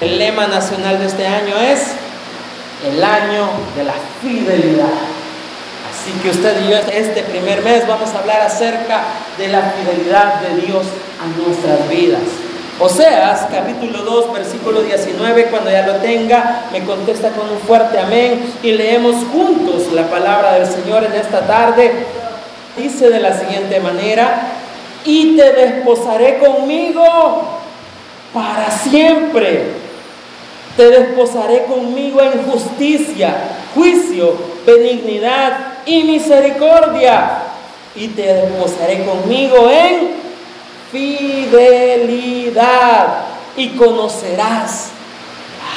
[0.00, 1.88] El lema nacional de este año es
[2.88, 4.86] el año de la fidelidad.
[5.90, 9.02] Así que usted y yo este primer mes vamos a hablar acerca
[9.36, 10.86] de la fidelidad de Dios
[11.20, 12.20] a nuestras vidas.
[12.78, 18.54] Oseas capítulo 2 versículo 19, cuando ya lo tenga, me contesta con un fuerte amén
[18.62, 22.06] y leemos juntos la palabra del Señor en esta tarde.
[22.76, 24.42] Dice de la siguiente manera,
[25.04, 27.58] y te desposaré conmigo
[28.32, 29.77] para siempre
[30.78, 33.34] te desposaré conmigo en justicia,
[33.74, 34.32] juicio,
[34.64, 37.42] benignidad y misericordia.
[37.96, 40.12] Y te desposaré conmigo en
[40.92, 42.44] fidelidad.
[43.56, 44.90] Y conocerás
[45.60, 45.70] a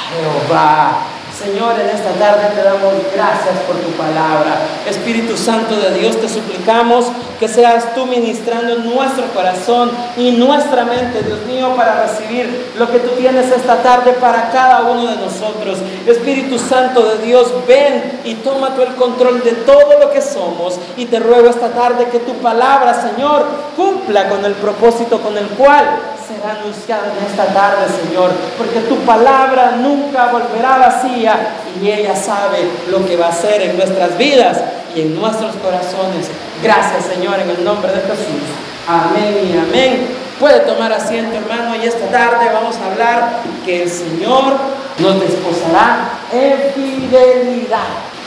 [0.46, 1.11] Jehová
[1.42, 4.60] Señor, en esta tarde te damos gracias por tu palabra.
[4.88, 7.06] Espíritu Santo de Dios, te suplicamos
[7.40, 13.00] que seas tú ministrando nuestro corazón y nuestra mente, Dios mío, para recibir lo que
[13.00, 15.78] tú tienes esta tarde para cada uno de nosotros.
[16.06, 20.78] Espíritu Santo de Dios, ven y toma tú el control de todo lo que somos.
[20.96, 23.46] Y te ruego esta tarde que tu palabra, Señor,
[23.76, 28.96] cumpla con el propósito con el cual será anunciada en esta tarde, Señor, porque tu
[29.04, 32.58] palabra nunca volverá vacía y ella sabe
[32.90, 34.60] lo que va a hacer en nuestras vidas
[34.94, 36.28] y en nuestros corazones.
[36.62, 38.42] Gracias, Señor, en el nombre de Jesús.
[38.88, 40.06] Amén y amén.
[40.38, 44.54] Puede tomar asiento, hermano, y esta tarde vamos a hablar que el Señor
[44.98, 47.78] nos desposará en fidelidad.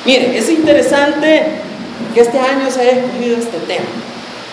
[0.06, 1.62] Mire, es interesante
[2.14, 4.05] que este año se haya escogido este tema.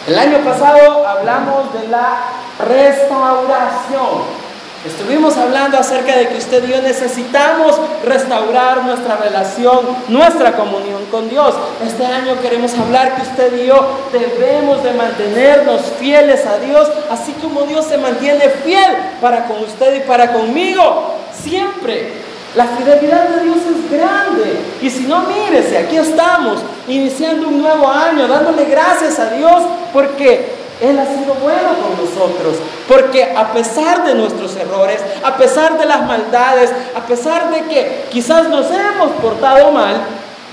[0.06, 2.22] El año pasado hablamos de la
[2.58, 4.42] restauración.
[4.84, 11.28] Estuvimos hablando acerca de que usted y yo necesitamos restaurar nuestra relación, nuestra comunión con
[11.28, 11.54] Dios.
[11.86, 17.32] Este año queremos hablar que usted y yo debemos de mantenernos fieles a Dios, así
[17.40, 22.32] como Dios se mantiene fiel para con usted y para conmigo, siempre.
[22.56, 24.60] La fidelidad de Dios es grande.
[24.82, 29.62] Y si no, mírese, aquí estamos, iniciando un nuevo año, dándole gracias a Dios
[29.92, 32.56] porque Él ha sido bueno con nosotros.
[32.88, 38.04] Porque a pesar de nuestros errores, a pesar de las maldades, a pesar de que
[38.10, 39.96] quizás nos hemos portado mal,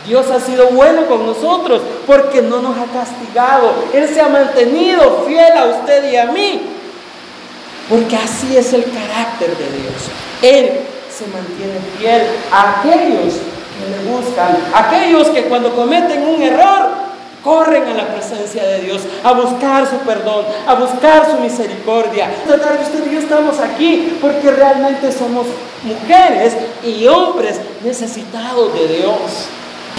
[0.06, 3.74] Dios ha sido bueno con nosotros porque no nos ha castigado.
[3.94, 6.62] Él se ha mantenido fiel a usted y a mí.
[7.90, 9.94] Porque así es el carácter de Dios.
[10.42, 10.80] Él
[11.10, 13.36] se mantiene fiel a aquellos
[13.80, 17.10] que le buscan, aquellos que cuando cometen un error
[17.44, 22.30] corren a la presencia de Dios a buscar su perdón, a buscar su misericordia.
[22.30, 25.48] Esta tarde usted y yo estamos aquí porque realmente somos
[25.84, 29.48] mujeres y hombres necesitados de Dios.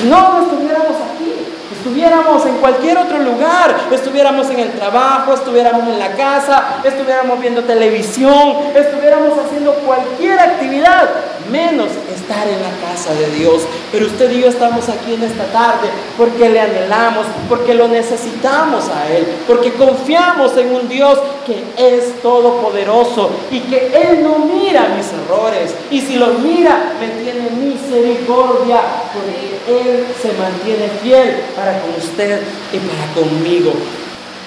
[0.08, 1.32] No, no estuviéramos aquí,
[1.72, 7.64] estuviéramos en cualquier otro lugar, estuviéramos en el trabajo, estuviéramos en la casa, estuviéramos viendo
[7.64, 11.10] televisión, estuviéramos haciendo cualquier actividad,
[11.50, 13.62] menos estar en la casa de Dios.
[13.92, 18.88] Pero usted y yo estamos aquí en esta tarde porque le anhelamos, porque lo necesitamos
[18.88, 24.88] a Él, porque confiamos en un Dios que es todopoderoso y que Él no mira
[24.97, 25.75] mis errores.
[25.91, 28.80] Y si los mira, me tiene misericordia,
[29.12, 32.41] porque Él se mantiene fiel para con usted
[32.72, 33.72] y para conmigo.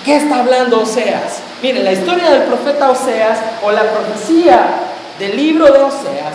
[0.05, 1.39] ¿Qué está hablando Oseas?
[1.61, 4.65] Mire, la historia del profeta Oseas o la profecía
[5.19, 6.33] del libro de Oseas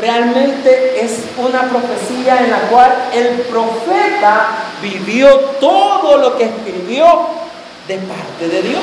[0.00, 4.48] realmente es una profecía en la cual el profeta
[4.80, 5.28] vivió
[5.60, 7.06] todo lo que escribió
[7.88, 8.82] de parte de Dios.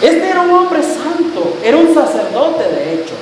[0.00, 3.14] Este era un hombre santo, era un sacerdote de hecho.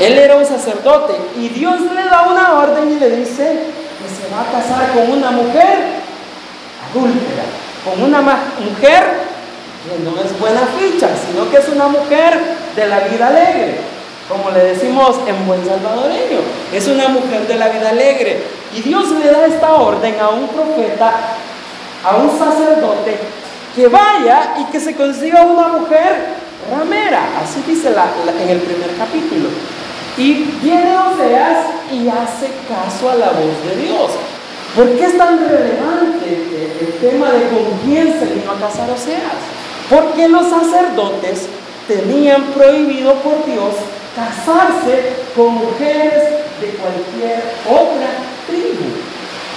[0.00, 4.34] Él era un sacerdote y Dios le da una orden y le dice que se
[4.34, 5.78] va a casar con una mujer
[6.90, 7.44] adúltera,
[7.84, 9.04] con una mujer
[9.84, 12.38] que no es buena ficha, sino que es una mujer
[12.74, 13.96] de la vida alegre
[14.28, 16.38] como le decimos en buen salvadoreño.
[16.72, 18.42] Es una mujer de la vida alegre.
[18.74, 21.12] Y Dios le da esta orden a un profeta,
[22.04, 23.18] a un sacerdote,
[23.74, 26.16] que vaya y que se consiga una mujer
[26.70, 27.22] ramera.
[27.42, 29.48] Así dice en el primer capítulo.
[30.18, 30.32] Y
[30.62, 34.10] viene Oseas y hace caso a la voz de Dios.
[34.74, 39.40] ¿Por qué es tan relevante el tema de con quién se vino a casar Oseas?
[39.90, 41.48] Porque los sacerdotes
[41.86, 43.74] tenían prohibido por Dios
[44.16, 46.24] casarse con mujeres
[46.60, 48.08] de cualquier otra
[48.46, 48.88] tribu.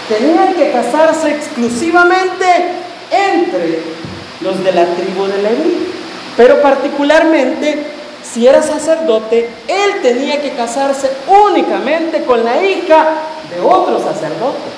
[0.10, 2.45] Tenían que casarse exclusivamente
[3.12, 3.80] entre
[4.42, 5.88] los de la tribu de Leví.
[6.36, 7.86] Pero particularmente,
[8.24, 13.06] si era sacerdote, él tenía que casarse únicamente con la hija
[13.54, 14.69] de otro sacerdote.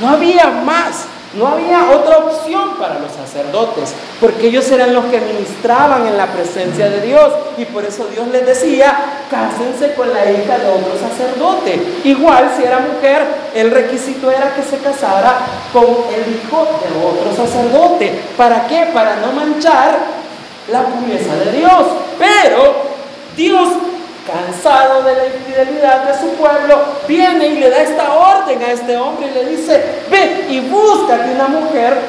[0.00, 1.06] No había más.
[1.36, 6.28] No había otra opción para los sacerdotes, porque ellos eran los que ministraban en la
[6.28, 7.32] presencia de Dios.
[7.58, 8.96] Y por eso Dios les decía,
[9.28, 11.82] cásense con la hija de otro sacerdote.
[12.04, 15.40] Igual si era mujer, el requisito era que se casara
[15.72, 18.12] con el hijo de otro sacerdote.
[18.36, 18.90] ¿Para qué?
[18.94, 19.98] Para no manchar
[20.70, 21.82] la pureza de Dios.
[22.16, 22.83] Pero
[23.36, 23.68] Dios
[24.26, 28.96] cansado de la infidelidad de su pueblo, viene y le da esta orden a este
[28.96, 32.00] hombre y le dice, ve y búscate una mujer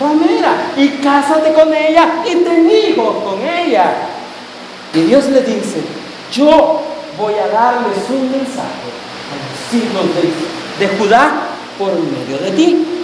[0.00, 3.92] ramera y cásate con ella y ten hijos con ella.
[4.94, 5.82] Y Dios le dice,
[6.32, 6.80] yo
[7.18, 8.88] voy a darles un mensaje
[9.28, 11.30] a los hijos de, de Judá
[11.78, 12.97] por medio de ti.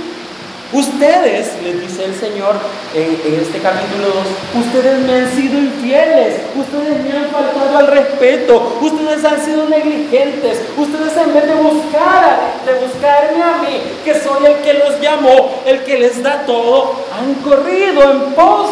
[0.75, 2.57] Ustedes, les dice el Señor
[2.95, 4.09] en, este capítulo
[4.55, 9.69] 2, ustedes me han sido infieles, ustedes me han faltado al respeto, ustedes han sido
[9.69, 15.01] negligentes, ustedes en vez de buscar, de buscarme a mí, que soy el que los
[15.01, 18.71] llamó, el que les da todo, han corrido en pos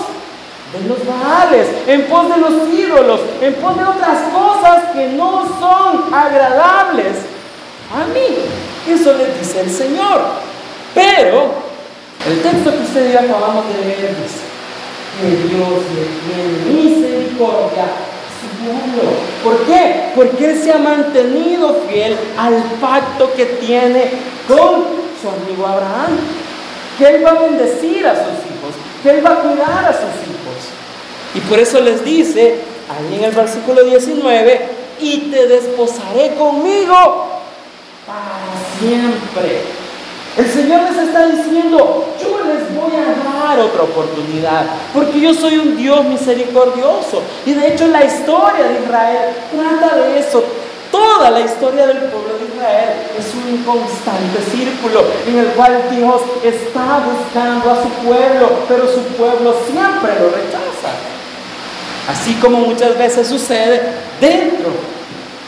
[0.72, 5.48] de los baales, en pos de los ídolos, en pos de otras cosas que no
[5.60, 7.14] son agradables
[7.94, 8.92] a mí.
[8.92, 10.20] Eso les dice el Señor.
[10.94, 11.71] Pero
[12.28, 14.52] el texto que usted y yo acabamos de leer dice
[15.20, 17.84] que Dios le tiene misericordia
[18.38, 19.10] su pueblo.
[19.42, 20.12] ¿Por qué?
[20.14, 24.10] Porque Él se ha mantenido fiel al pacto que tiene
[24.46, 24.84] con
[25.20, 26.16] su amigo Abraham.
[26.98, 30.12] Que Él va a bendecir a sus hijos, que Él va a cuidar a sus
[30.28, 30.42] hijos.
[31.34, 32.56] Y por eso les dice,
[32.88, 34.60] ahí en el versículo 19,
[35.00, 37.40] y te desposaré conmigo
[38.06, 39.81] para siempre.
[40.36, 44.64] El Señor les está diciendo, yo les voy a dar otra oportunidad,
[44.94, 47.22] porque yo soy un Dios misericordioso.
[47.44, 50.42] Y de hecho la historia de Israel trata de eso.
[50.90, 56.22] Toda la historia del pueblo de Israel es un constante círculo en el cual Dios
[56.42, 60.92] está buscando a su pueblo, pero su pueblo siempre lo rechaza.
[62.08, 63.80] Así como muchas veces sucede
[64.20, 64.70] dentro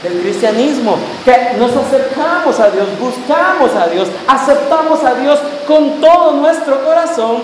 [0.05, 6.33] del cristianismo, que nos acercamos a Dios, buscamos a Dios, aceptamos a Dios con todo
[6.33, 7.43] nuestro corazón,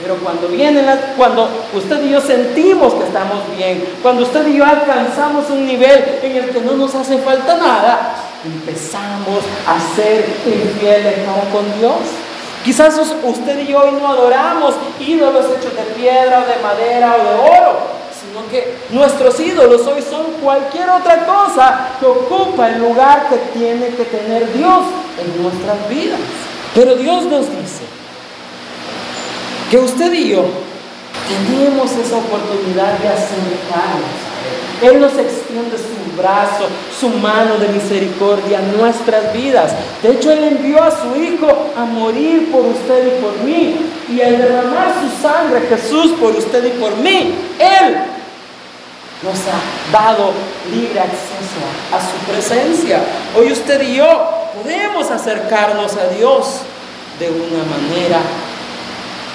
[0.00, 0.84] pero cuando vienen
[1.16, 6.18] cuando usted y yo sentimos que estamos bien, cuando usted y yo alcanzamos un nivel
[6.22, 8.14] en el que no nos hace falta nada,
[8.44, 11.96] empezamos a ser infieles para con Dios.
[12.64, 17.24] Quizás usted y yo hoy no adoramos ídolos hechos de piedra o de madera o
[17.24, 17.78] de oro,
[18.42, 23.88] sino que nuestros ídolos hoy son cualquier otra cosa que ocupa el lugar que tiene
[23.88, 24.84] que tener Dios
[25.18, 26.20] en nuestras vidas.
[26.74, 27.84] Pero Dios nos dice
[29.70, 30.44] que usted y yo
[31.28, 34.32] tenemos esa oportunidad de acercarnos
[34.82, 35.00] a Él.
[35.00, 36.66] Nos extiende su brazo,
[36.98, 39.72] su mano de misericordia en nuestras vidas.
[40.02, 43.76] De hecho, Él envió a su Hijo a morir por usted y por mí.
[44.08, 47.96] Y al derramar su sangre, Jesús, por usted y por mí, Él
[49.22, 50.32] nos ha dado
[50.70, 53.00] libre acceso a, su presencia.
[53.36, 54.06] Hoy usted y yo
[54.54, 56.62] podemos acercarnos a Dios
[57.18, 58.18] de una manera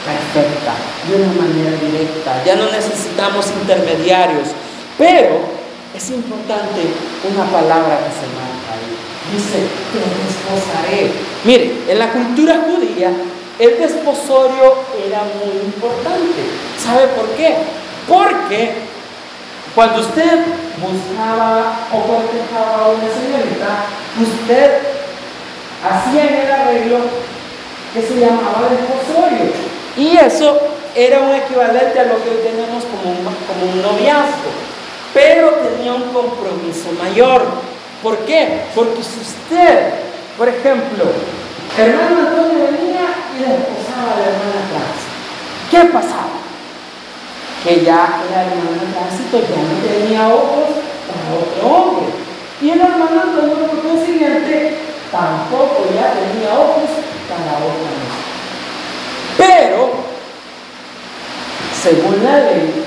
[0.04, 0.74] perfecta,
[1.07, 2.44] de una manera directa.
[2.45, 4.50] Ya no necesitamos intermediarios,
[4.98, 5.39] pero
[5.95, 6.81] es importante
[7.31, 8.94] una palabra que se marca ahí.
[9.33, 11.12] Dice, te desposaré.
[11.44, 13.12] Mire, en la cultura judía
[13.60, 14.75] el desposorio
[15.07, 16.44] era muy importante.
[16.78, 17.56] ¿Sabe por qué?
[18.07, 18.97] Porque
[19.78, 20.40] cuando usted
[20.82, 23.86] buscaba o cortejaba a una señorita,
[24.20, 24.80] usted
[25.86, 26.98] hacía el arreglo
[27.94, 29.54] que se llamaba desposorio.
[29.96, 30.60] Y eso
[30.96, 34.50] era un equivalente a lo que hoy tenemos como un, como un noviazgo,
[35.14, 37.46] pero tenía un compromiso mayor.
[38.02, 38.64] ¿Por qué?
[38.74, 39.94] Porque si usted,
[40.40, 41.06] por ejemplo,
[41.78, 45.14] hermano Antonio venía y desposaba a la hermana Francia,
[45.69, 46.37] ¿qué pasaba?
[47.68, 52.06] Que ya la hermana Tránsito ya no tenía ojos para otro hombre.
[52.62, 54.78] Y el hermano Antonio, por consiguiente,
[55.12, 56.90] tampoco ya tenía ojos
[57.28, 58.28] para otra mujer.
[59.38, 59.90] Pero,
[61.83, 62.86] según la ley,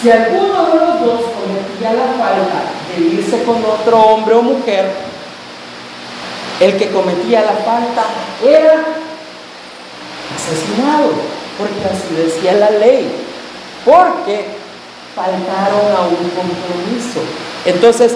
[0.00, 2.62] si alguno de los dos cometía la falta
[2.96, 4.90] de irse con otro hombre o mujer,
[6.60, 8.04] el que cometía la falta
[8.42, 8.82] era
[10.34, 11.12] asesinado,
[11.58, 13.27] porque así decía la ley
[13.84, 14.46] porque
[15.14, 17.20] faltaron a un compromiso.
[17.64, 18.14] Entonces,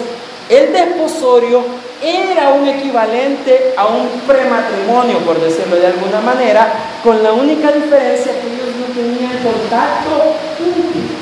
[0.49, 1.65] el desposorio
[2.03, 8.33] era un equivalente a un prematrimonio, por decirlo de alguna manera, con la única diferencia
[8.33, 11.15] que ellos no tenían contacto íntimo,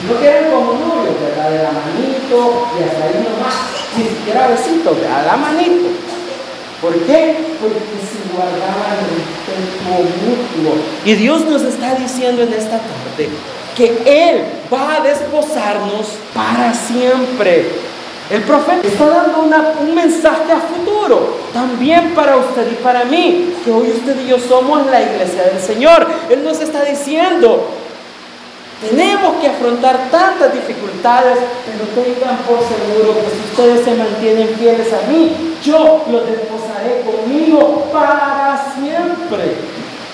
[0.00, 1.50] sino que eran como novios, ¿verdad?
[1.50, 3.54] De la manito y hasta ahí nomás,
[3.96, 5.26] ni siquiera besito, ¿verdad?
[5.26, 5.88] La manito.
[6.82, 7.56] ¿Por qué?
[7.60, 10.78] Porque se guardaban respeto mutuo.
[11.04, 13.28] Y Dios nos está diciendo en esta tarde
[13.78, 14.42] que Él
[14.72, 17.70] va a desposarnos para siempre.
[18.28, 19.40] El profeta está dando
[19.80, 24.38] un mensaje a futuro, también para usted y para mí, que hoy usted y yo
[24.38, 26.06] somos la iglesia del Señor.
[26.28, 27.68] Él nos está diciendo,
[28.86, 34.88] tenemos que afrontar tantas dificultades, pero tengan por seguro que si ustedes se mantienen fieles
[34.92, 39.54] a mí, yo los desposaré conmigo para siempre.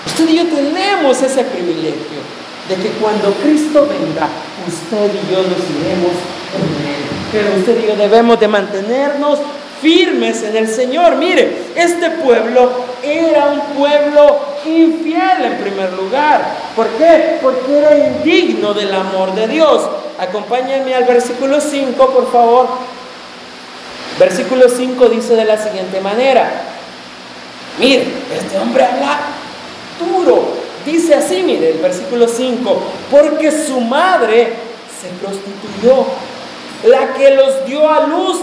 [0.05, 4.27] Usted y yo tenemos ese privilegio de que cuando Cristo venga,
[4.67, 6.13] usted y yo nos iremos
[6.51, 7.05] con Él.
[7.31, 9.39] Pero usted y yo debemos de mantenernos
[9.81, 11.15] firmes en el Señor.
[11.17, 12.71] Mire, este pueblo
[13.03, 16.43] era un pueblo infiel en primer lugar.
[16.75, 17.37] ¿Por qué?
[17.41, 19.83] Porque era indigno del amor de Dios.
[20.17, 22.67] Acompáñenme al versículo 5, por favor.
[24.17, 26.49] Versículo 5 dice de la siguiente manera.
[27.77, 29.19] Mire, este hombre habla
[29.99, 30.64] duro.
[30.85, 34.53] Dice así, mire, el versículo 5, porque su madre
[35.01, 36.05] se prostituyó
[36.85, 38.37] la que los dio a luz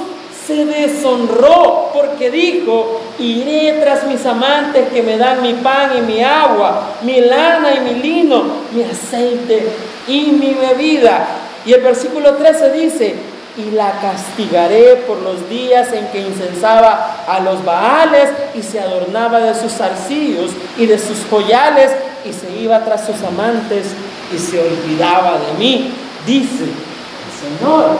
[0.47, 6.23] se deshonró porque dijo, iré tras mis amantes que me dan mi pan y mi
[6.23, 9.69] agua, mi lana y mi lino, mi aceite
[10.09, 11.27] y mi bebida.
[11.65, 13.15] Y el versículo 13 dice,
[13.57, 19.41] y la castigaré por los días en que incensaba a los baales y se adornaba
[19.41, 21.93] de sus zarcillos y de sus joyales
[22.25, 23.87] y se iba tras sus amantes
[24.35, 25.93] y se olvidaba de mí,
[26.27, 27.91] dice el Señor.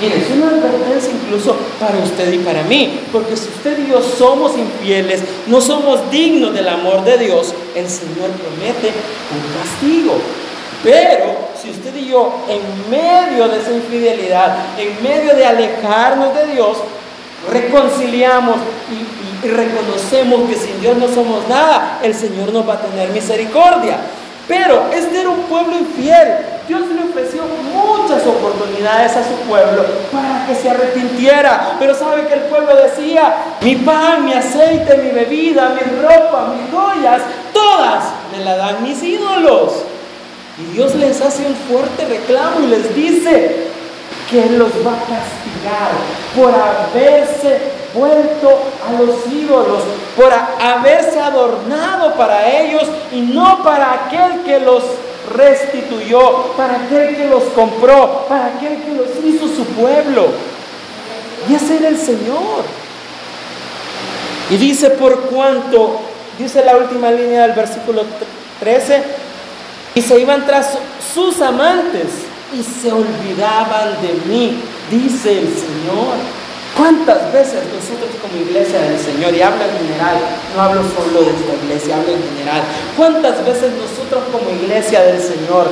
[0.00, 4.00] Mire, es una advertencia incluso para usted y para mí, porque si usted y yo
[4.00, 8.92] somos infieles, no somos dignos del amor de Dios, el Señor promete
[9.30, 10.18] un castigo.
[10.82, 16.54] Pero si usted y yo, en medio de esa infidelidad, en medio de alejarnos de
[16.54, 16.78] Dios,
[17.50, 18.56] reconciliamos
[18.90, 23.10] y, y reconocemos que sin Dios no somos nada, el Señor nos va a tener
[23.10, 23.98] misericordia.
[24.46, 26.28] Pero este era un pueblo infiel.
[26.66, 27.42] Dios le ofreció
[27.72, 31.76] muchas oportunidades a su pueblo para que se arrepintiera.
[31.78, 36.70] Pero sabe que el pueblo decía, mi pan, mi aceite, mi bebida, mi ropa, mis
[36.72, 38.04] joyas, todas
[38.36, 39.84] me la dan mis ídolos.
[40.58, 43.69] Y Dios les hace un fuerte reclamo y les dice
[44.30, 45.90] que Él los va a castigar
[46.36, 47.60] por haberse
[47.92, 49.82] vuelto a los ídolos,
[50.16, 54.84] por haberse adornado para ellos y no para aquel que los
[55.34, 60.28] restituyó, para aquel que los compró, para aquel que los hizo su pueblo.
[61.48, 62.64] Y ese era el Señor.
[64.50, 66.00] Y dice por cuanto,
[66.38, 68.04] dice la última línea del versículo
[68.60, 69.02] 13,
[69.94, 70.78] y se iban tras
[71.12, 76.16] sus amantes y se olvidaban de mí, dice el Señor.
[76.76, 80.16] ¿Cuántas veces nosotros como iglesia del Señor, y hablo en general,
[80.54, 82.62] no hablo solo de esta iglesia, hablo en general,
[82.96, 85.68] cuántas veces nosotros como iglesia del Señor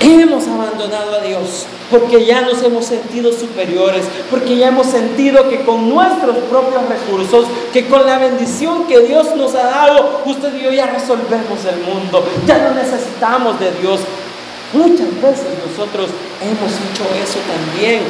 [0.00, 5.60] hemos abandonado a Dios porque ya nos hemos sentido superiores, porque ya hemos sentido que
[5.60, 10.62] con nuestros propios recursos, que con la bendición que Dios nos ha dado, usted y
[10.62, 14.00] yo ya resolvemos el mundo, ya no necesitamos de Dios.
[14.72, 16.10] Muchas veces nosotros
[16.40, 18.02] hemos hecho eso también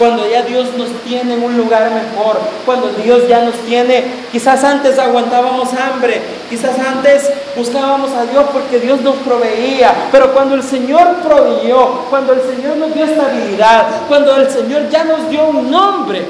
[0.00, 4.02] cuando ya Dios nos tiene en un lugar mejor, cuando Dios ya nos tiene,
[4.32, 10.54] quizás antes aguantábamos hambre, quizás antes buscábamos a Dios porque Dios nos proveía, pero cuando
[10.54, 15.46] el Señor proveyó, cuando el Señor nos dio estabilidad, cuando el Señor ya nos dio
[15.48, 16.24] un nombre,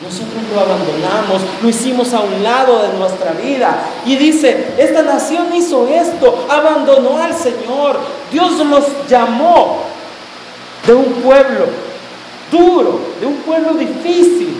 [0.00, 3.78] nosotros lo abandonamos, lo hicimos a un lado de nuestra vida.
[4.04, 7.98] Y dice, esta nación hizo esto, abandonó al Señor.
[8.32, 9.82] Dios los llamó
[10.86, 11.66] de un pueblo
[12.50, 14.58] duro, de un pueblo difícil.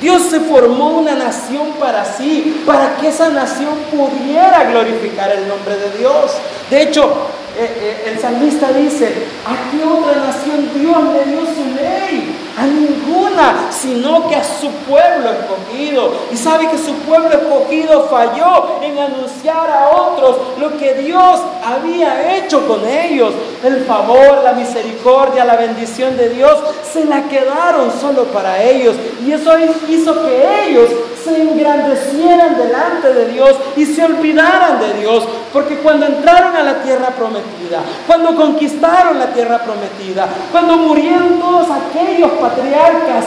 [0.00, 5.76] Dios se formó una nación para sí, para que esa nación pudiera glorificar el nombre
[5.76, 6.32] de Dios.
[6.68, 9.06] De hecho, eh, eh, el salmista dice,
[9.46, 12.33] ¿a qué otra nación Dios le dio su ley?
[12.56, 16.12] A ninguna, sino que a su pueblo escogido.
[16.32, 22.36] Y sabe que su pueblo escogido falló en anunciar a otros lo que Dios había
[22.36, 23.34] hecho con ellos.
[23.62, 26.56] El favor, la misericordia, la bendición de Dios
[26.92, 28.94] se la quedaron solo para ellos.
[29.26, 29.52] Y eso
[29.88, 30.90] hizo que ellos
[31.24, 35.24] se engrandecieran delante de Dios y se olvidaran de Dios.
[35.52, 41.68] Porque cuando entraron a la tierra prometida, cuando conquistaron la tierra prometida, cuando murieron todos
[41.70, 43.24] aquellos patriarcas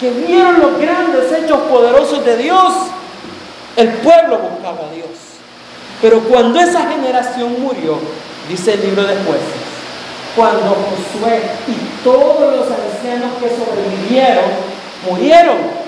[0.00, 2.72] que vieron los grandes hechos poderosos de Dios,
[3.76, 5.08] el pueblo buscaba a Dios.
[6.02, 7.98] Pero cuando esa generación murió,
[8.48, 9.64] dice el libro de jueces,
[10.36, 14.44] cuando Josué y todos los ancianos que sobrevivieron
[15.08, 15.83] murieron,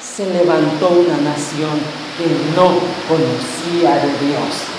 [0.00, 1.78] se levantó una nación
[2.16, 2.26] que
[2.56, 4.78] no conocía de Dios.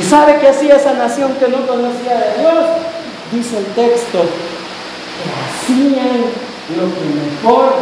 [0.00, 2.64] ¿Y sabe qué hacía esa nación que no conocía de Dios?
[3.32, 4.20] Dice el texto,
[5.18, 6.20] que hacían
[6.76, 7.74] lo que mejor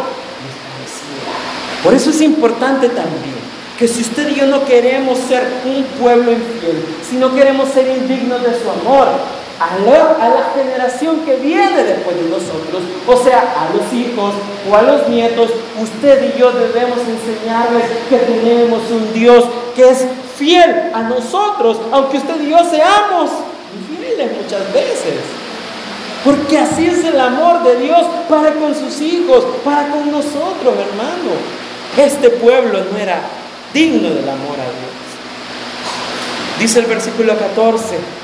[0.42, 1.82] les parecía.
[1.82, 3.40] Por eso es importante también
[3.78, 7.88] que si usted y yo no queremos ser un pueblo infiel, si no queremos ser
[7.88, 9.08] indignos de su amor,
[9.60, 14.34] a la, generación que viene después de nosotros, o sea, a los hijos
[14.70, 15.50] o a los nietos,
[15.80, 19.44] usted y yo debemos enseñarles que tenemos un Dios
[19.76, 23.30] que es fiel a nosotros, aunque usted y yo seamos
[23.78, 25.14] infieles muchas veces.
[26.24, 31.32] Porque así es el amor de Dios para con sus hijos, para con nosotros, hermano.
[31.96, 33.20] Este pueblo no era
[33.72, 35.00] digno del amor a Dios.
[36.58, 38.19] Dice el versículo 14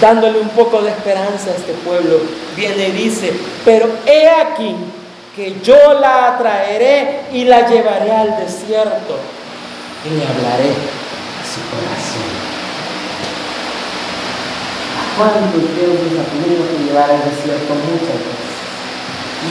[0.00, 2.20] dándole un poco de esperanza a este pueblo,
[2.54, 3.32] viene y dice,
[3.64, 4.74] pero he aquí
[5.34, 9.18] que yo la atraeré y la llevaré al desierto
[10.04, 12.36] y le hablaré a su corazón.
[14.96, 18.46] ¿A cuántos Dios nos ha tenido que llevar al desierto muchas veces?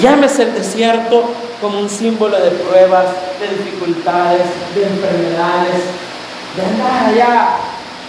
[0.02, 1.24] Llámese el desierto
[1.62, 3.06] como un símbolo de pruebas,
[3.40, 4.44] de dificultades,
[4.76, 5.82] de enfermedades,
[6.56, 7.48] de andar allá,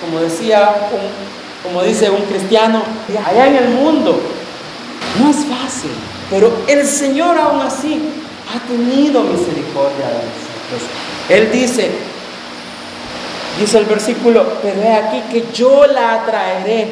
[0.00, 1.35] como decía un,
[1.66, 2.82] como dice un cristiano,
[3.26, 4.20] allá en el mundo.
[5.20, 5.90] No es fácil,
[6.30, 8.00] pero el Señor aún así
[8.54, 10.90] ha tenido misericordia de nosotros.
[11.28, 11.90] Él dice,
[13.58, 16.90] dice el versículo, pero he aquí que yo la atraeré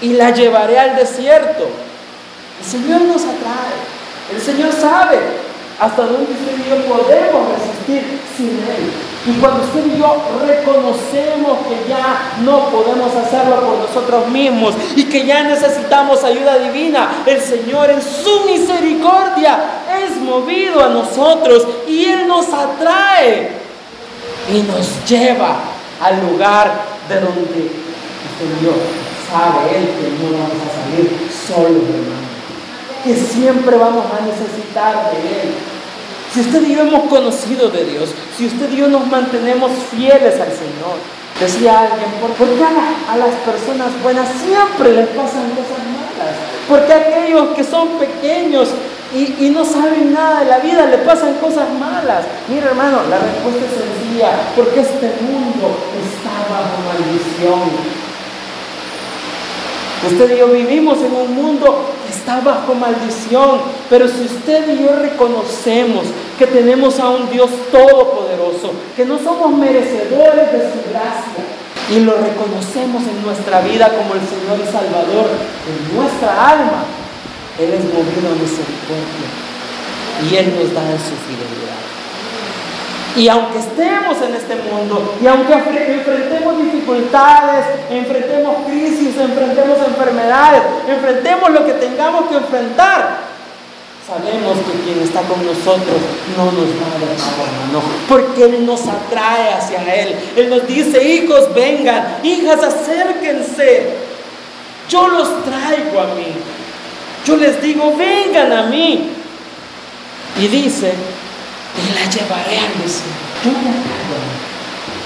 [0.00, 1.66] y la llevaré al desierto.
[2.60, 3.74] El Señor nos atrae,
[4.34, 5.18] el Señor sabe
[5.80, 9.13] hasta dónde usted y yo podemos resistir sin Él.
[9.26, 10.16] Y cuando usted y yo
[10.46, 17.22] reconocemos que ya no podemos hacerlo por nosotros mismos y que ya necesitamos ayuda divina,
[17.24, 19.58] el Señor en su misericordia
[20.04, 23.50] es movido a nosotros y Él nos atrae
[24.52, 25.56] y nos lleva
[26.02, 26.72] al lugar
[27.08, 27.70] de donde
[28.34, 28.72] y yo
[29.30, 32.24] sabe Él que no vamos a salir solos, hermano
[33.04, 35.54] que siempre vamos a necesitar de Él.
[36.34, 40.34] Si usted y yo hemos conocido de Dios, si usted y yo nos mantenemos fieles
[40.40, 40.98] al Señor,
[41.38, 46.34] decía alguien, ¿por qué a, las personas buenas siempre les pasan cosas malas?
[46.68, 48.70] Porque a aquellos que son pequeños
[49.14, 52.24] y, y, no saben nada de la vida le pasan cosas malas.
[52.48, 55.70] Mira hermano, la respuesta es sencilla, porque este mundo
[56.02, 57.70] está bajo maldición.
[60.04, 64.96] Usted y yo vivimos en un mundo está bajo maldición, pero si usted y yo
[64.96, 66.04] reconocemos
[66.38, 71.44] que tenemos a un Dios todopoderoso, que no somos merecedores de su gracia,
[71.90, 75.28] y lo reconocemos en nuestra vida como el Señor y Salvador,
[75.68, 76.84] en nuestra alma,
[77.58, 79.28] Él es movido a misericordia
[80.24, 81.84] y Él nos da su fidelidad.
[83.16, 91.50] Y aunque estemos en este mundo, y aunque enfrentemos dificultades, enfrentemos crisis, enfrentemos enfermedades, enfrentemos
[91.50, 93.18] lo que tengamos que enfrentar,
[94.04, 95.96] sabemos que quien está con nosotros
[96.36, 100.16] no nos va a dejar, hermano, porque Él nos atrae hacia Él.
[100.36, 103.94] Él nos dice, hijos, vengan, hijas, acérquense.
[104.88, 106.26] Yo los traigo a mí.
[107.24, 109.10] Yo les digo, vengan a mí.
[110.36, 110.92] Y dice,
[111.94, 112.74] la llevaré al.
[113.44, 114.04] Yo me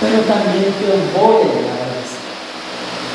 [0.00, 2.28] pero también yo voy a llevar al desierto.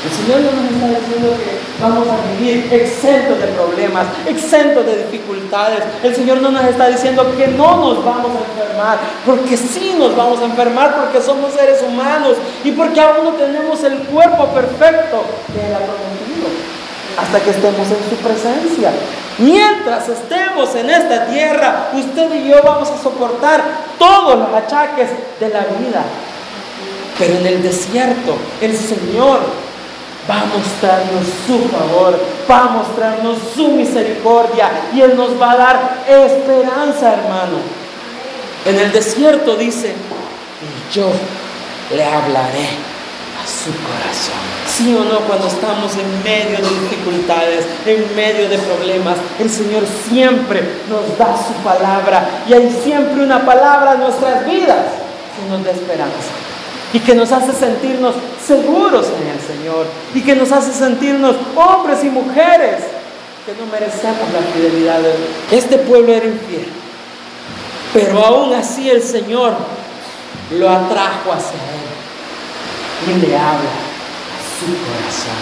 [0.04, 5.04] El Señor no nos está diciendo que vamos a vivir exentos de problemas, exentos de
[5.04, 5.80] dificultades.
[6.02, 10.14] El Señor no nos está diciendo que no nos vamos a enfermar, porque sí nos
[10.14, 15.24] vamos a enfermar, porque somos seres humanos y porque aún no tenemos el cuerpo perfecto
[15.54, 16.73] que Él ha prometido
[17.16, 18.92] hasta que estemos en su presencia.
[19.38, 23.62] Mientras estemos en esta tierra, usted y yo vamos a soportar
[23.98, 26.04] todos los achaques de la vida.
[27.18, 29.40] Pero en el desierto, el Señor
[30.28, 32.18] va a mostrarnos su favor,
[32.50, 37.58] va a mostrarnos su misericordia y Él nos va a dar esperanza, hermano.
[38.64, 41.10] En el desierto dice, y yo
[41.94, 42.68] le hablaré
[43.42, 44.63] a su corazón.
[44.76, 49.84] Sí o no, cuando estamos en medio de dificultades, en medio de problemas, el Señor
[50.08, 54.86] siempre nos da su palabra y hay siempre una palabra en nuestras vidas
[55.36, 56.32] que nos da esperanza
[56.92, 62.02] y que nos hace sentirnos seguros en el Señor y que nos hace sentirnos hombres
[62.02, 62.82] y mujeres
[63.46, 65.56] que no merecemos la fidelidad de.
[65.56, 66.66] Este pueblo era infiel,
[67.92, 69.54] pero aún así el Señor
[70.50, 71.60] lo atrajo hacia
[73.12, 73.93] él y le habla
[74.72, 75.40] corazón.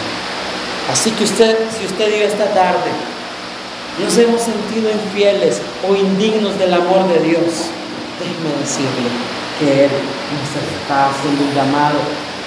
[0.91, 2.91] Así que usted, si usted diga esta tarde,
[4.03, 7.71] nos hemos sentido infieles o indignos del amor de Dios,
[8.19, 9.09] déjeme decirle
[9.59, 11.99] que Él nos está haciendo un llamado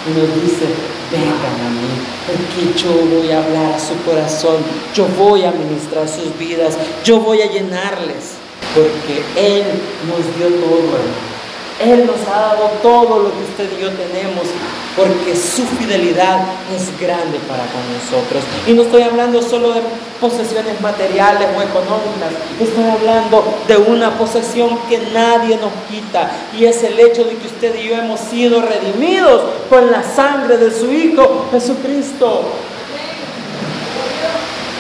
[0.06, 0.66] y nos dice,
[1.12, 1.94] vengan a mí,
[2.26, 4.58] porque yo voy a hablar a su corazón,
[4.94, 8.36] yo voy a ministrar sus vidas, yo voy a llenarles,
[8.74, 9.66] porque Él
[10.08, 11.35] nos dio todo, hermano.
[11.80, 14.44] Él nos ha dado todo lo que usted y yo tenemos
[14.96, 18.44] porque su fidelidad es grande para con nosotros.
[18.66, 19.82] Y no estoy hablando solo de
[20.22, 26.82] posesiones materiales o económicas, estoy hablando de una posesión que nadie nos quita y es
[26.84, 30.90] el hecho de que usted y yo hemos sido redimidos con la sangre de su
[30.92, 32.44] Hijo Jesucristo.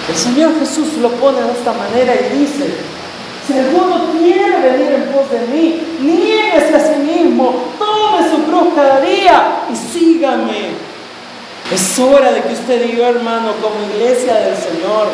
[0.08, 2.95] El Señor Jesús lo pone de esta manera y dice,
[3.48, 8.74] si alguno quiere venir en pos de mí, nieguese a sí mismo, tome su cruz
[8.76, 10.70] cada día y sígame.
[11.72, 15.10] Es hora de que usted y yo, hermano, como iglesia del Señor,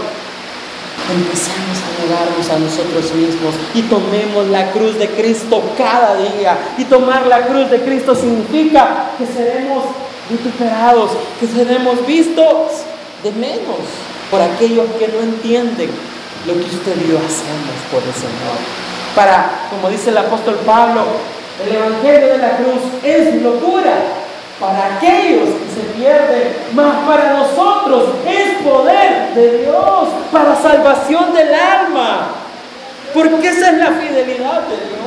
[1.12, 6.58] empecemos a negarnos a nosotros mismos y tomemos la cruz de Cristo cada día.
[6.78, 9.84] Y tomar la cruz de Cristo significa que seremos
[10.30, 12.84] vituperados, que seremos vistos
[13.24, 13.84] de menos
[14.30, 15.90] por aquellos que no entienden
[16.46, 18.58] lo que usted y yo hacemos por el Señor.
[19.16, 21.02] Para, como dice el apóstol Pablo,
[21.66, 23.94] el Evangelio de la cruz es locura
[24.60, 31.54] para aquellos que se pierden, mas para nosotros es poder de Dios para salvación del
[31.54, 32.30] alma.
[33.14, 35.02] Porque esa es la fidelidad de Dios.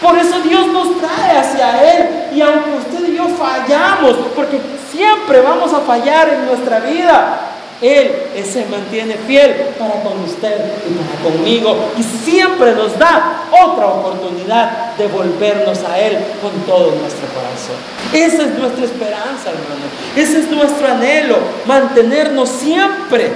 [0.00, 2.08] Por eso Dios nos trae hacia Él.
[2.32, 7.49] Y aunque usted y yo fallamos, porque siempre vamos a fallar en nuestra vida,
[7.80, 10.54] él se mantiene fiel para con usted
[10.86, 16.92] y para conmigo y siempre nos da otra oportunidad de volvernos a Él con todo
[16.96, 17.76] nuestro corazón.
[18.12, 19.86] Esa es nuestra esperanza, hermano.
[20.14, 23.32] Ese es nuestro anhelo, mantenernos siempre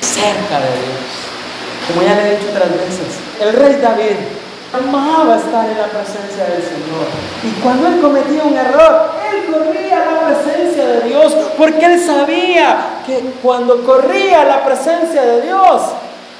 [0.00, 1.24] cerca de Dios.
[1.88, 3.08] Como ya le he dicho otras veces,
[3.40, 4.16] el rey David
[4.74, 7.06] amaba estar en la presencia del Señor.
[7.44, 9.13] Y cuando él cometía un error,
[9.54, 15.22] corría a la presencia de Dios, porque él sabía que cuando corría a la presencia
[15.22, 15.82] de Dios,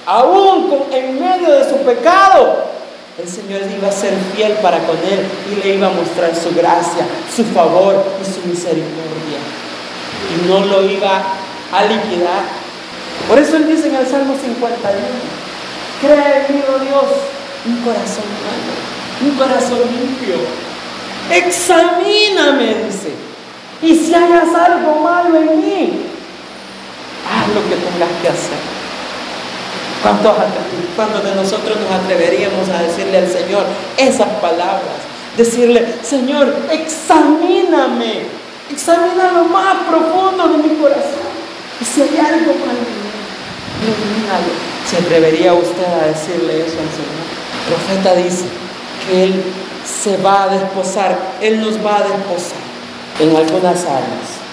[0.07, 2.74] aún en medio de su pecado,
[3.16, 6.53] el Señor iba a ser fiel para con él y le iba a mostrar su
[6.55, 9.38] gracia, su favor y su misericordia.
[10.35, 11.22] Y no lo iba
[11.72, 12.42] a liquidar.
[13.29, 14.98] Por eso él dice en el Salmo 51,
[16.00, 17.05] cree en oh Dios,
[17.66, 20.73] un corazón malo, un corazón limpio.
[21.30, 23.12] Examíname, dice.
[23.82, 26.00] Y si hagas algo malo en mí,
[27.28, 28.74] haz lo que tengas que hacer.
[30.02, 33.64] ¿Cuántos, de nosotros nos atreveríamos a decirle al Señor
[33.96, 35.00] esas palabras?
[35.37, 38.26] Decirle, Señor, examíname,
[38.70, 41.24] examina lo más profundo de mi corazón.
[41.80, 43.14] Y si hay algo malo en mí.
[44.88, 47.24] ¿Se atrevería usted a decirle eso al Señor?
[47.60, 48.63] El profeta dice
[49.12, 49.43] Él
[49.85, 52.59] se va a desposar, Él nos va a desposar
[53.21, 54.45] en algunas áreas.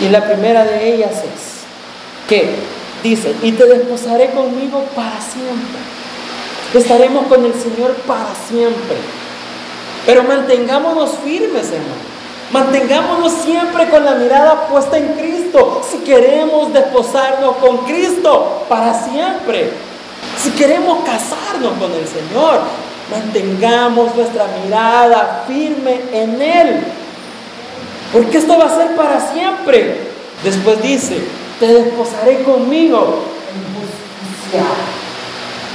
[0.00, 2.54] Y la primera de ellas es que
[3.02, 5.78] dice, y te desposaré conmigo para siempre.
[6.74, 8.96] Estaremos con el Señor para siempre.
[10.06, 12.18] Pero mantengámonos firmes, hermano.
[12.52, 15.82] Mantengámonos siempre con la mirada puesta en Cristo.
[15.88, 19.70] Si queremos desposarnos con Cristo para siempre.
[20.42, 22.60] Si queremos casarnos con el Señor,
[23.10, 26.84] mantengamos nuestra mirada firme en Él.
[28.12, 30.08] Porque esto va a ser para siempre.
[30.42, 31.18] Después dice,
[31.58, 34.64] te desposaré conmigo en justicia.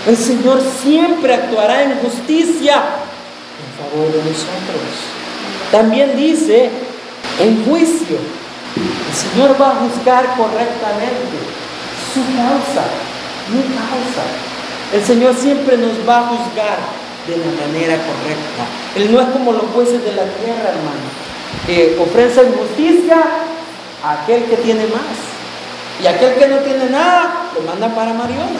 [0.07, 5.13] El Señor siempre actuará en justicia en favor de nosotros.
[5.71, 6.69] También dice,
[7.39, 8.17] en juicio,
[8.75, 11.37] el Señor va a juzgar correctamente
[12.13, 12.85] su causa,
[13.49, 14.23] mi causa.
[14.93, 18.63] El Señor siempre nos va a juzgar de la manera correcta.
[18.95, 21.07] Él no es como los jueces de la tierra, hermano,
[21.65, 23.23] que ofrecen justicia
[24.03, 25.17] a aquel que tiene más.
[26.01, 28.59] Y aquel que no tiene nada, lo manda para Mariona.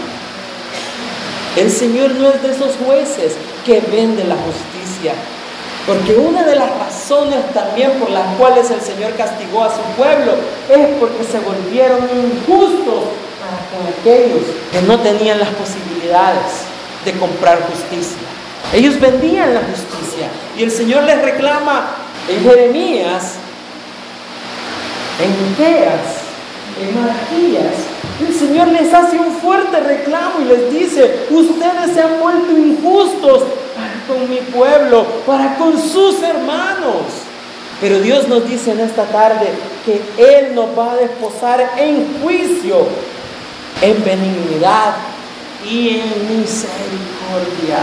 [1.58, 3.34] El Señor no es de esos jueces
[3.65, 5.13] que vende la justicia.
[5.86, 10.32] Porque una de las razones también por las cuales el Señor castigó a su pueblo
[10.69, 13.04] es porque se volvieron injustos
[13.73, 16.63] con aquellos que no tenían las posibilidades
[17.04, 18.22] de comprar justicia.
[18.73, 21.91] Ellos vendían la justicia y el Señor les reclama
[22.27, 23.36] en Jeremías,
[25.21, 26.23] en Miqueas,
[26.81, 27.73] en Malaquías.
[28.19, 33.43] El Señor les hace un fuerte reclamo y les dice, ustedes se han vuelto injustos
[33.75, 37.05] para con mi pueblo, para con sus hermanos.
[37.79, 39.49] Pero Dios nos dice en esta tarde
[39.86, 42.88] que Él nos va a desposar en juicio
[43.81, 44.95] en benignidad
[45.69, 47.79] y en misericordia.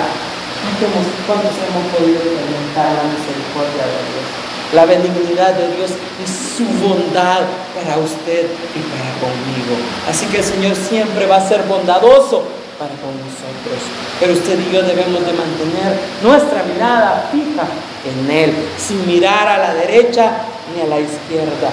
[1.27, 4.27] ¿Cuántos hemos podido experimentar la misericordia de Dios?
[4.73, 7.43] La benignidad de Dios y su bondad
[7.75, 9.75] para usted y para conmigo.
[10.09, 12.45] Así que el Señor siempre va a ser bondadoso
[12.79, 13.81] para con nosotros.
[14.21, 17.67] Pero usted y yo debemos de mantener nuestra mirada fija
[18.09, 20.33] en Él, sin mirar a la derecha
[20.75, 21.71] ni a la izquierda.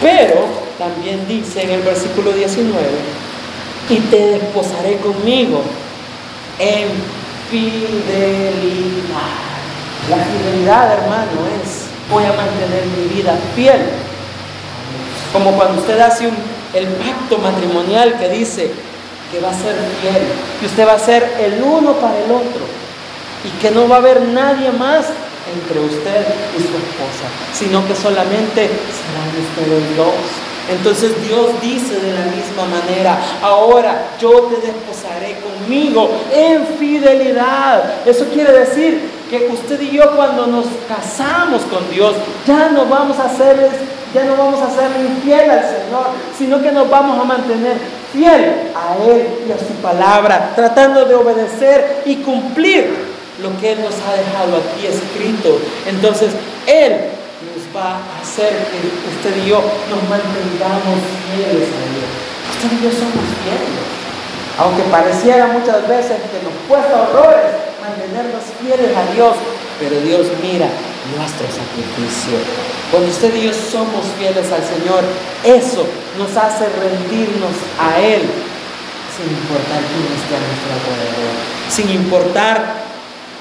[0.00, 0.44] Pero
[0.78, 2.76] también dice en el versículo 19,
[3.88, 5.62] y te desposaré conmigo
[6.58, 6.88] en
[7.50, 9.36] fidelidad.
[10.10, 13.80] La fidelidad, hermano, es voy a mantener mi vida fiel.
[15.32, 16.30] Como cuando usted hace
[16.74, 18.70] el pacto matrimonial que dice
[19.32, 20.22] que va a ser fiel,
[20.60, 22.62] que usted va a ser el uno para el otro
[23.44, 25.06] y que no va a haber nadie más
[25.52, 30.14] entre usted y su esposa, sino que solamente serán ustedes dos.
[30.68, 38.06] Entonces Dios dice de la misma manera, ahora yo te desposaré conmigo en fidelidad.
[38.06, 42.14] Eso quiere decir que usted y yo cuando nos casamos con Dios,
[42.46, 43.70] ya no vamos a ser,
[44.12, 47.76] ya no vamos a ser infiel al Señor, sino que nos vamos a mantener
[48.12, 53.80] fiel a Él y a su palabra, tratando de obedecer y cumplir lo que Él
[53.82, 55.58] nos ha dejado aquí escrito.
[55.86, 56.30] Entonces,
[56.66, 57.15] Él
[57.76, 58.80] va a hacer que
[59.12, 60.96] usted y yo nos mantengamos
[61.28, 62.08] fieles a Dios.
[62.56, 63.84] Usted y yo somos fieles.
[64.58, 67.52] Aunque pareciera muchas veces que nos cuesta horrores
[67.84, 69.36] mantenernos fieles a Dios,
[69.78, 70.68] pero Dios mira
[71.12, 72.40] nuestro sacrificio.
[72.90, 75.04] Cuando usted y yo somos fieles al Señor,
[75.44, 75.84] eso
[76.16, 78.24] nos hace rendirnos a Él
[79.12, 81.34] sin importar quién esté a nuestro alrededor,
[81.68, 82.86] sin importar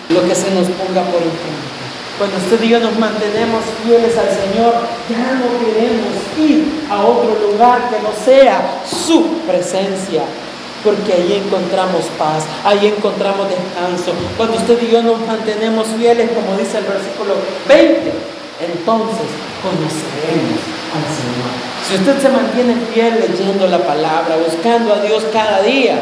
[0.09, 1.74] lo que se nos ponga por enfrente.
[2.17, 4.73] Cuando usted y yo nos mantenemos fieles al Señor,
[5.09, 10.23] ya no queremos ir a otro lugar que no sea su presencia.
[10.81, 14.13] Porque ahí encontramos paz, ahí encontramos descanso.
[14.37, 17.35] Cuando usted y yo nos mantenemos fieles, como dice el versículo
[17.67, 18.13] 20,
[18.63, 19.27] entonces
[19.59, 20.61] conoceremos
[20.95, 21.51] al Señor.
[21.83, 25.99] Si usted se mantiene fiel leyendo la palabra, buscando a Dios cada día,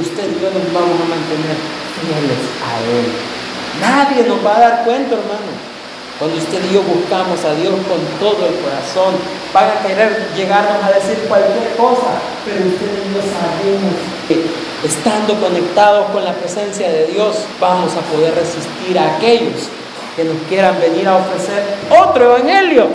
[0.00, 1.58] usted y yo nos vamos a mantener
[2.00, 3.39] fieles a Él.
[3.78, 5.70] Nadie nos va a dar cuenta, hermano.
[6.18, 9.14] Cuando usted y yo buscamos a Dios con todo el corazón,
[9.54, 13.94] van a querer llegarnos a decir cualquier cosa, pero usted y yo sabemos
[14.28, 14.44] que
[14.86, 19.68] estando conectados con la presencia de Dios, vamos a poder resistir a aquellos
[20.14, 22.88] que nos quieran venir a ofrecer otro evangelio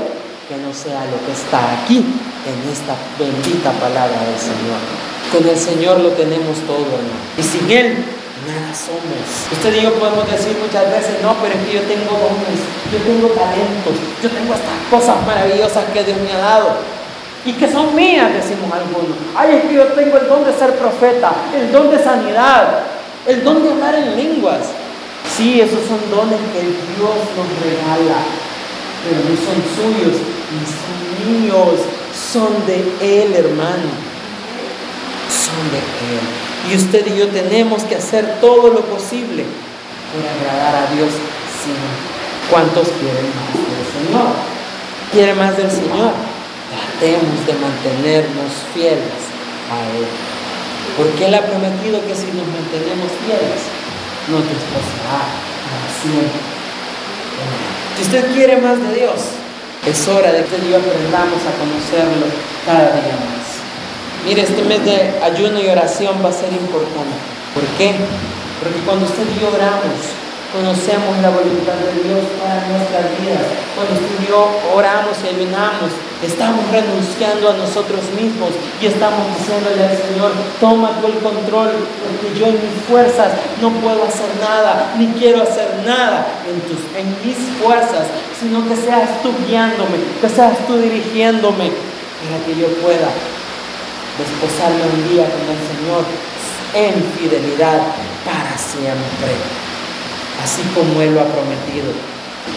[0.47, 4.77] que no sea lo que está aquí en esta bendita palabra del Señor.
[5.33, 7.17] Con el Señor lo tenemos todo, hermano.
[7.37, 8.05] Y sin Él
[8.47, 9.25] nada somos.
[9.51, 12.99] Usted y yo podemos decir muchas veces, no, pero es que yo tengo dones, yo
[13.01, 16.77] tengo talentos, yo tengo estas cosas maravillosas que Dios me ha dado.
[17.45, 19.17] Y que son mías, decimos algunos.
[19.35, 22.81] Ay, es que yo tengo el don de ser profeta, el don de sanidad,
[23.27, 24.65] el don de hablar en lenguas.
[25.37, 28.17] Sí, esos son dones que Dios nos regala,
[29.03, 30.17] pero no son suyos,
[30.53, 31.81] ni son míos,
[32.13, 33.89] son de Él, hermano.
[35.29, 36.44] Son de Él.
[36.71, 39.43] Y usted y yo tenemos que hacer todo lo posible
[40.11, 41.11] por agradar a Dios
[42.49, 44.29] ¿Cuántos quieren más del Señor?
[45.11, 46.13] ¿Quiere más del Señor?
[46.69, 49.17] Tratemos de mantenernos fieles
[49.73, 50.05] a Él.
[50.97, 53.65] Porque Él ha prometido que si nos mantenemos fieles,
[54.29, 55.25] nos desposará
[55.65, 56.41] para siempre.
[57.97, 59.41] Si usted quiere más de Dios,
[59.85, 62.29] es hora de que yo aprendamos a conocerlo
[62.65, 63.44] cada día más.
[64.25, 67.13] Mire, este mes de ayuno y oración va a ser importante.
[67.53, 67.93] ¿Por qué?
[68.57, 70.01] Porque cuando usted y yo oramos,
[70.49, 73.45] conocemos la voluntad de Dios para nuestras vidas.
[73.77, 75.93] Cuando usted y yo oramos y ayunamos,
[76.25, 78.49] estamos renunciando a nosotros mismos
[78.81, 83.29] y estamos diciéndole al Señor, toma tú el control, porque yo en mis fuerzas
[83.61, 88.09] no puedo hacer nada, ni quiero hacer nada en, tus, en mis fuerzas,
[88.41, 93.13] sino que seas tú guiándome, que seas tú dirigiéndome para que yo pueda
[94.17, 96.03] desposarme un día con el Señor
[96.75, 97.79] en fidelidad
[98.23, 99.31] para siempre,
[100.43, 101.91] así como Él lo ha prometido.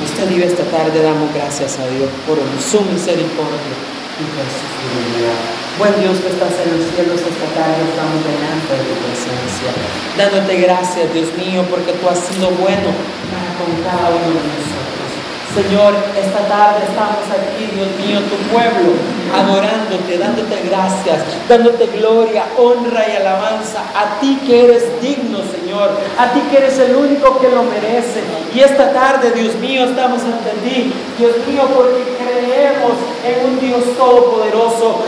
[0.04, 3.74] Usted vive esta tarde, damos gracias a Dios por su misericordia
[4.18, 5.38] y por su fidelidad.
[5.78, 9.70] Buen Dios que estás en los cielos, esta tarde estamos delante de tu presencia,
[10.18, 12.90] dándote gracias, Dios mío, porque tú has sido bueno
[13.30, 15.08] para con cada uno de nosotros.
[15.54, 18.98] Señor, esta tarde estamos aquí, Dios mío, tu pueblo,
[19.34, 23.82] adorándote, dándote gracias, dándote gloria, honra y alabanza.
[23.94, 28.20] A ti que eres digno, Señor, a ti que eres el único que lo merece.
[28.54, 32.92] Y esta tarde, Dios mío, estamos ante ti, Dios mío, porque creemos
[33.24, 35.04] en un Dios todopoderoso,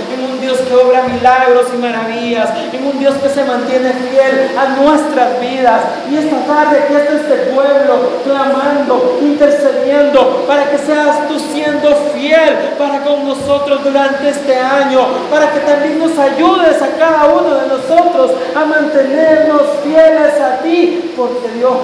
[0.50, 5.40] Dios que obra milagros y maravillas, en un Dios que se mantiene fiel a nuestras
[5.40, 5.80] vidas.
[6.10, 12.74] Y esta tarde aquí está este pueblo clamando, intercediendo, para que seas tú siendo fiel
[12.76, 17.68] para con nosotros durante este año, para que también nos ayudes a cada uno de
[17.68, 21.78] nosotros a mantenernos fieles a ti, porque Dios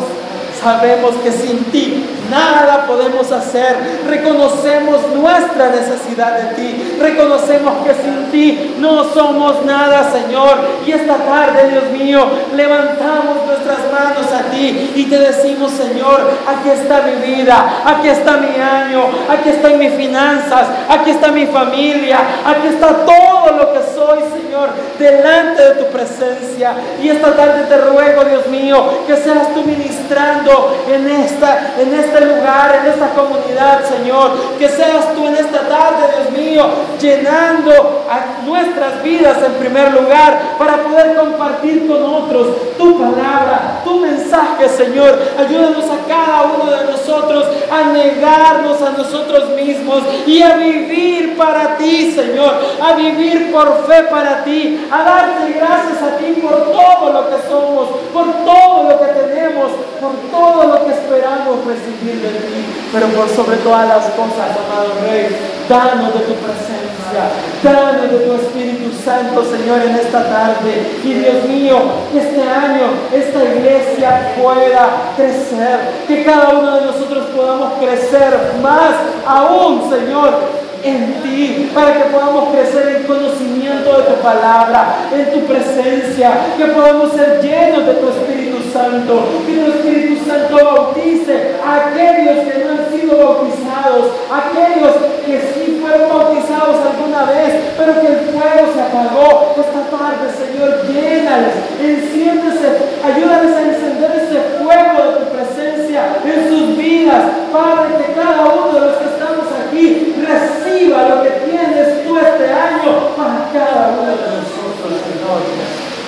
[0.63, 3.77] Sabemos que sin ti nada podemos hacer.
[4.09, 6.97] Reconocemos nuestra necesidad de ti.
[7.01, 10.59] Reconocemos que sin ti no somos nada, Señor.
[10.87, 16.71] Y esta tarde, Dios mío, levantamos nuestras manos a ti y te decimos, Señor, aquí
[16.71, 22.19] está mi vida, aquí está mi año, aquí están mis finanzas, aquí está mi familia,
[22.45, 26.75] aquí está todo lo que soy, Señor, delante de tu presencia.
[27.03, 32.21] Y esta tarde te ruego, Dios mío, que seas tú ministrando en, esta, en este
[32.25, 34.33] lugar, en esta comunidad, Señor.
[34.59, 36.67] Que seas tú en esta tarde, Dios mío,
[37.01, 38.05] llenando
[38.45, 45.19] nuestras vidas en primer lugar para poder compartir con otros tu palabra, tu mensaje, Señor.
[45.39, 51.77] Ayúdanos a cada uno de nosotros a negarnos a nosotros mismos y a vivir para
[51.77, 52.55] ti, Señor.
[52.81, 54.87] A vivir por fe para ti.
[54.91, 59.73] A darte gracias a ti por todo lo que somos, por todo lo que tenemos,
[60.01, 64.93] por todo lo que esperamos recibir de ti, pero por sobre todas las cosas, amado
[65.07, 65.29] Rey,
[65.69, 67.23] danos de tu presencia,
[67.63, 70.99] danos de tu Espíritu Santo, Señor, en esta tarde.
[71.05, 71.79] Y Dios mío,
[72.13, 78.95] que este año esta iglesia pueda crecer, que cada uno de nosotros podamos crecer más
[79.27, 80.56] aún, Señor,
[80.87, 86.65] en ti, para que podamos crecer en conocimiento de tu palabra, en tu presencia, que
[86.67, 92.65] podamos ser llenos de tu Espíritu Santo, que tu Espíritu Santo bautice a aquellos que
[92.65, 94.93] no han sido bautizados, aquellos
[95.27, 99.55] que sí fueron bautizados alguna vez, pero que el fuego se apagó.
[99.57, 102.69] Esta tarde, Señor, llénales, enciéndese,
[103.03, 107.23] ayúdales a encender ese fuego de tu presencia en sus vidas,
[107.53, 112.51] Padre, que cada uno de los que estamos aquí reciba lo que tienes tú este
[112.51, 115.41] año para cada uno de nosotros, Señor.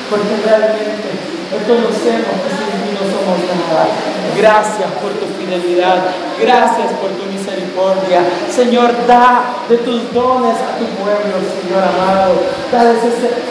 [0.08, 1.17] Porque realmente
[1.50, 3.88] reconocemos que sin ti no somos nada.
[4.36, 5.98] Gracias por tu fidelidad,
[6.40, 8.20] gracias por tu misericordia.
[8.54, 12.34] Señor, da de tus dones a tu pueblo, Señor amado.
[12.70, 12.98] Dales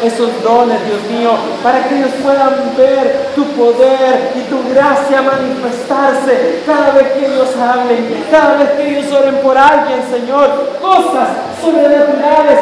[0.03, 1.31] esos dones, Dios mío,
[1.61, 7.49] para que ellos puedan ver tu poder y tu gracia manifestarse cada vez que ellos
[7.57, 10.77] hablen, cada vez que ellos oren por alguien, Señor.
[10.79, 11.29] Cosas
[11.61, 12.59] sobrenaturales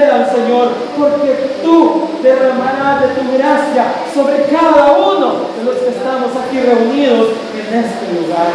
[0.00, 3.84] sucedan, Señor, porque tú derramarás de tu gracia
[4.14, 8.48] sobre cada uno de los que estamos aquí reunidos en este lugar.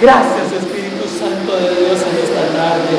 [0.00, 2.94] Gracias, Espíritu Santo de Dios, en esta tarde.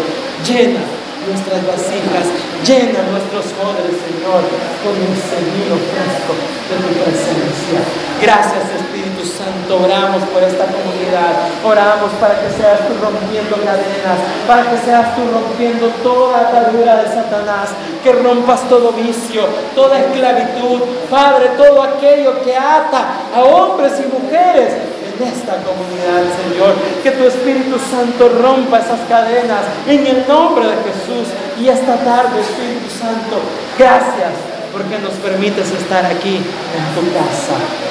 [0.45, 0.81] Llena
[1.27, 2.25] nuestras vasijas,
[2.65, 4.41] llena nuestros odres, Señor,
[4.81, 7.79] con un sonido fresco de tu presencia.
[8.21, 9.83] Gracias, Espíritu Santo.
[9.83, 11.33] Oramos por esta comunidad.
[11.63, 17.07] Oramos para que seas tú rompiendo cadenas, para que seas tú rompiendo toda atadura de
[17.09, 17.69] Satanás,
[18.03, 19.43] que rompas todo vicio,
[19.75, 24.73] toda esclavitud, Padre, todo aquello que ata a hombres y mujeres
[25.21, 26.73] esta comunidad, Señor.
[27.03, 31.29] Que tu Espíritu Santo rompa esas cadenas en el nombre de Jesús.
[31.59, 33.37] Y esta tarde, Espíritu Santo,
[33.77, 34.33] gracias
[34.71, 37.81] porque nos permites estar aquí en tu casa.